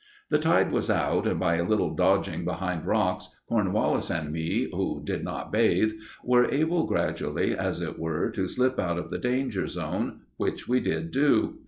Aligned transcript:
The 0.31 0.39
tide 0.39 0.71
was 0.71 0.89
out, 0.89 1.27
and, 1.27 1.39
by 1.39 1.57
a 1.57 1.63
little 1.63 1.93
dodging 1.93 2.43
behind 2.43 2.87
rocks, 2.87 3.29
Cornwallis 3.47 4.09
and 4.09 4.31
me, 4.31 4.67
who 4.73 4.99
did 5.05 5.23
not 5.23 5.51
bathe, 5.51 5.91
were 6.23 6.49
able 6.51 6.87
gradually, 6.87 7.55
as 7.55 7.81
it 7.81 7.99
were, 7.99 8.31
to 8.31 8.47
slip 8.47 8.79
out 8.79 8.97
of 8.97 9.11
the 9.11 9.19
danger 9.19 9.67
zone; 9.67 10.21
which 10.37 10.67
we 10.67 10.79
did 10.79 11.11
do. 11.11 11.59